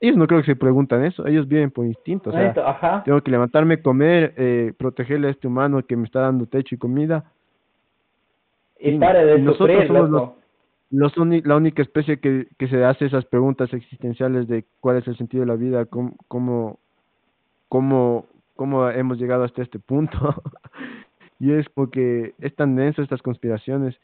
ellos 0.00 0.16
no 0.16 0.26
creo 0.26 0.40
que 0.40 0.46
se 0.46 0.56
preguntan 0.56 1.04
eso, 1.04 1.26
ellos 1.26 1.46
viven 1.46 1.70
por 1.70 1.84
instinto, 1.84 2.30
o 2.30 2.32
sea, 2.32 2.54
Ajá. 2.64 3.02
tengo 3.04 3.20
que 3.20 3.30
levantarme, 3.30 3.82
comer, 3.82 4.32
eh, 4.36 4.72
protegerle 4.78 5.28
a 5.28 5.30
este 5.30 5.46
humano 5.46 5.84
que 5.86 5.96
me 5.96 6.04
está 6.04 6.20
dando 6.20 6.46
techo 6.46 6.74
y 6.74 6.78
comida. 6.78 7.24
Y, 8.78 8.98
pare 8.98 9.26
de 9.26 9.38
nosotros 9.38 9.82
sufrir, 9.82 9.88
somos. 9.88 10.32
Los, 10.90 11.16
los 11.16 11.44
la 11.44 11.56
única 11.56 11.82
especie 11.82 12.18
que, 12.18 12.48
que 12.58 12.68
se 12.68 12.82
hace 12.82 13.04
esas 13.04 13.26
preguntas 13.26 13.72
existenciales 13.74 14.48
de 14.48 14.64
cuál 14.80 14.96
es 14.96 15.06
el 15.06 15.18
sentido 15.18 15.42
de 15.42 15.48
la 15.48 15.56
vida, 15.56 15.84
cómo, 15.84 16.14
cómo, 16.28 16.78
cómo, 17.68 18.24
cómo 18.56 18.88
hemos 18.88 19.18
llegado 19.18 19.44
hasta 19.44 19.60
este 19.62 19.78
punto. 19.78 20.16
y 21.38 21.52
es 21.52 21.68
porque 21.68 22.34
es 22.38 22.56
tan 22.56 22.74
denso 22.74 23.02
estas 23.02 23.20
conspiraciones. 23.20 23.96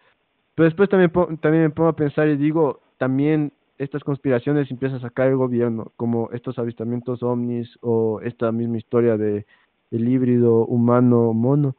Pero 0.55 0.67
después 0.67 0.91
también, 0.91 1.11
también 1.41 1.65
me 1.65 1.71
pongo 1.71 1.89
a 1.89 1.97
pensar 1.97 2.29
y 2.29 2.37
digo, 2.37 2.81
también 2.99 3.53
estas 3.79 4.03
conspiraciones 4.05 4.71
empieza 4.71 4.97
a 4.97 5.01
sacar 5.01 5.29
el 5.29 5.37
gobierno, 5.37 5.93
como 5.97 6.31
estos 6.33 6.59
avistamientos 6.59 7.23
ovnis 7.23 7.79
o 7.83 8.21
esta 8.23 8.51
misma 8.53 8.79
historia 8.79 9.17
de 9.17 9.47
el 9.91 10.09
híbrido 10.09 10.65
humano 10.67 11.33
mono, 11.33 11.77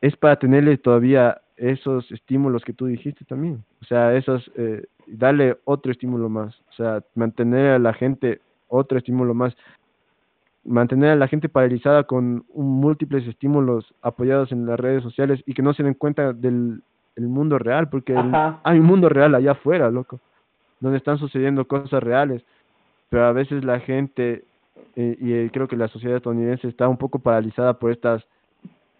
es 0.00 0.16
para 0.16 0.38
tenerle 0.38 0.78
todavía 0.78 1.42
esos 1.56 2.10
estímulos 2.10 2.64
que 2.64 2.72
tú 2.72 2.86
dijiste 2.86 3.24
también, 3.26 3.62
o 3.82 3.84
sea, 3.84 4.14
esos, 4.16 4.50
eh, 4.56 4.84
darle 5.06 5.58
otro 5.64 5.92
estímulo 5.92 6.30
más, 6.30 6.58
o 6.70 6.72
sea, 6.72 7.02
mantener 7.14 7.72
a 7.72 7.78
la 7.78 7.92
gente 7.92 8.40
otro 8.68 8.96
estímulo 8.96 9.34
más, 9.34 9.54
mantener 10.64 11.10
a 11.10 11.16
la 11.16 11.28
gente 11.28 11.50
paralizada 11.50 12.04
con 12.04 12.44
múltiples 12.54 13.26
estímulos 13.26 13.92
apoyados 14.00 14.52
en 14.52 14.66
las 14.66 14.80
redes 14.80 15.02
sociales 15.02 15.42
y 15.44 15.52
que 15.52 15.62
no 15.62 15.74
se 15.74 15.82
den 15.82 15.94
cuenta 15.94 16.32
del 16.32 16.82
el 17.16 17.28
mundo 17.28 17.58
real, 17.58 17.90
porque 17.90 18.16
hay 18.16 18.78
un 18.78 18.86
mundo 18.86 19.08
real 19.10 19.34
allá 19.34 19.50
afuera, 19.52 19.90
loco 19.90 20.20
donde 20.80 20.98
están 20.98 21.18
sucediendo 21.18 21.66
cosas 21.66 22.02
reales, 22.02 22.42
pero 23.08 23.26
a 23.26 23.32
veces 23.32 23.64
la 23.64 23.80
gente, 23.80 24.44
eh, 24.96 25.16
y 25.20 25.32
eh, 25.32 25.50
creo 25.52 25.68
que 25.68 25.76
la 25.76 25.88
sociedad 25.88 26.16
estadounidense 26.16 26.68
está 26.68 26.88
un 26.88 26.96
poco 26.96 27.18
paralizada 27.18 27.74
por 27.74 27.92
estas 27.92 28.24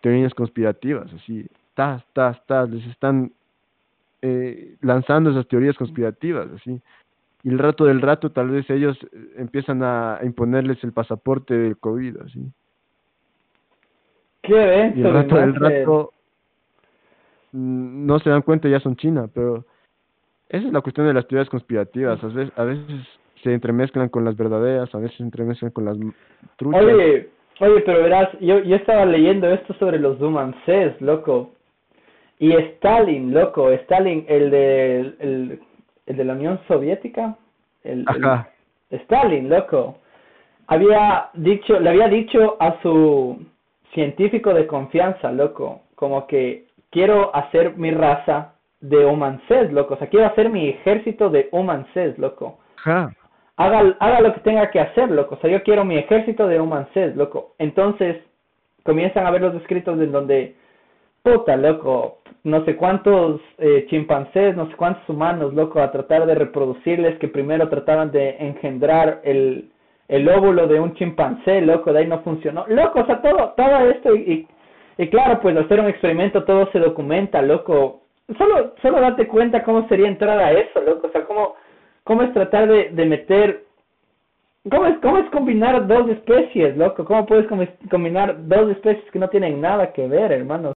teorías 0.01 0.35
conspirativas, 0.35 1.13
así, 1.13 1.47
tas, 1.75 2.05
tas, 2.13 2.45
tas, 2.47 2.69
les 2.71 2.87
están 2.87 3.33
eh, 4.23 4.77
lanzando 4.83 5.31
esas 5.31 5.47
teorías 5.49 5.77
conspirativas, 5.77 6.49
así, 6.55 6.81
y 7.43 7.49
el 7.49 7.59
rato 7.59 7.87
del 7.87 8.03
rato 8.03 8.31
tal 8.31 8.51
vez 8.51 8.69
ellos 8.69 8.99
empiezan 9.37 9.83
a 9.83 10.19
imponerles 10.23 10.83
el 10.85 10.93
pasaporte 10.93 11.55
del 11.55 11.79
COVID, 11.79 12.19
así. 12.19 12.53
¿Qué 14.43 14.93
Y 14.95 15.03
el 15.03 15.13
rato 15.13 15.37
del 15.37 15.55
rato 15.55 16.13
mm, 17.53 18.07
no 18.07 18.19
se 18.19 18.31
dan 18.31 18.43
cuenta, 18.43 18.69
ya 18.69 18.81
son 18.81 18.97
China, 18.97 19.29
pero 19.33 19.65
esa 20.51 20.67
es 20.67 20.73
la 20.73 20.81
cuestión 20.81 21.07
de 21.07 21.15
las 21.15 21.29
teorías 21.29 21.49
conspirativas. 21.49 22.23
A 22.23 22.27
veces, 22.27 22.53
a 22.57 22.65
veces 22.65 23.07
se 23.43 23.55
entremezclan 23.55 24.09
con 24.09 24.25
las 24.25 24.37
verdaderas, 24.37 24.93
a 24.95 24.99
veces 24.99 25.17
se 25.17 25.23
entremezclan 25.23 25.71
con 25.71 25.85
las 25.85 25.97
truchas. 26.57 26.83
Oye, 26.83 27.29
oye, 27.61 27.81
pero 27.87 28.03
verás, 28.03 28.29
yo, 28.41 28.59
yo 28.59 28.75
estaba 28.75 29.07
leyendo 29.07 29.49
esto 29.49 29.75
sobre 29.75 30.01
los 30.01 30.19
Dumances, 30.19 31.01
loco. 31.01 31.53
Y 32.41 32.53
Stalin, 32.53 33.33
loco, 33.33 33.71
Stalin, 33.71 34.25
el 34.27 34.51
de, 34.51 35.01
el, 35.21 35.61
el 36.07 36.17
de 36.17 36.25
la 36.25 36.33
Unión 36.33 36.59
Soviética. 36.67 37.37
El, 37.85 38.05
Ajá. 38.09 38.51
Stalin, 38.91 39.49
loco. 39.49 39.99
Había 40.67 41.31
dicho, 41.35 41.79
le 41.79 41.91
había 41.91 42.09
dicho 42.09 42.57
a 42.59 42.81
su 42.83 43.39
científico 43.93 44.53
de 44.53 44.67
confianza, 44.67 45.31
loco, 45.31 45.83
como 45.95 46.27
que 46.27 46.67
quiero 46.91 47.35
hacer 47.37 47.77
mi 47.77 47.93
raza 47.93 48.55
de 48.81 49.05
Omancés, 49.05 49.73
loco. 49.73 49.95
O 49.95 49.97
sea, 49.99 50.09
quiero 50.09 50.27
hacer 50.27 50.51
mi 50.51 50.69
ejército 50.69 51.31
de 51.31 51.49
Omancés, 51.53 52.19
loco. 52.19 52.59
Haga, 53.57 53.95
haga 53.99 54.21
lo 54.21 54.33
que 54.35 54.41
tenga 54.41 54.71
que 54.71 54.81
hacer, 54.81 55.11
loco. 55.11 55.35
O 55.35 55.39
sea, 55.39 55.51
yo 55.51 55.63
quiero 55.63 55.85
mi 55.85 55.97
ejército 55.97 56.47
de 56.47 56.59
Omancés, 56.59 57.15
loco. 57.15 57.55
Entonces, 57.59 58.17
comienzan 58.85 59.27
a 59.27 59.31
ver 59.31 59.43
los 59.43 59.55
escritos 59.57 60.01
en 60.01 60.13
donde, 60.13 60.55
puta, 61.23 61.57
loco, 61.57 62.19
no 62.43 62.65
sé 62.65 62.77
cuántos 62.77 63.41
eh, 63.59 63.87
chimpancés, 63.91 64.57
no 64.57 64.67
sé 64.71 64.77
cuántos 64.77 65.07
humanos, 65.09 65.53
loco, 65.53 65.81
a 65.83 65.93
tratar 65.93 66.25
de 66.25 66.35
reproducirles, 66.35 67.19
que 67.19 67.29
primero 67.29 67.69
trataban 67.69 68.11
de 68.11 68.37
engendrar 68.39 69.21
el, 69.25 69.71
el 70.09 70.29
óvulo 70.29 70.67
de 70.67 70.81
un 70.81 70.95
chimpancé, 70.95 71.61
loco, 71.61 71.93
de 71.93 72.01
ahí 72.01 72.07
no 72.07 72.21
funcionó. 72.21 72.65
Loco, 72.69 73.01
o 73.01 73.07
sea, 73.07 73.21
todo, 73.21 73.53
todo 73.57 73.91
esto 73.91 74.15
y, 74.15 74.49
y, 74.99 75.05
y 75.05 75.09
claro, 75.09 75.39
pues 75.41 75.55
al 75.55 75.65
hacer 75.65 75.81
un 75.81 75.89
experimento 75.89 76.45
todo 76.45 76.71
se 76.73 76.79
documenta, 76.79 77.43
loco 77.43 78.01
solo, 78.39 78.75
solo 78.83 79.01
date 79.01 79.27
cuenta 79.27 79.63
cómo 79.63 79.87
sería 79.89 80.09
entrar 80.09 80.39
a 80.39 80.53
eso, 80.53 80.81
loco. 80.81 81.09
O 81.09 81.11
sea, 81.11 81.25
cómo, 81.25 81.55
cómo 82.05 82.23
es 82.23 82.33
tratar 82.33 82.69
de, 82.69 82.91
de 82.91 83.07
meter. 83.07 83.65
¿Cómo 84.71 84.87
es, 84.87 84.99
¿Cómo 84.99 85.19
es 85.19 85.31
combinar 85.31 85.87
dos 85.87 86.09
especies, 86.11 86.77
loco? 86.77 87.05
¿Cómo 87.05 87.25
puedes 87.25 87.47
combinar 87.91 88.47
dos 88.47 88.71
especies 88.71 89.11
que 89.11 89.19
no 89.19 89.29
tienen 89.29 89.61
nada 89.61 89.93
que 89.93 90.07
ver, 90.07 90.33
hermano? 90.33 90.69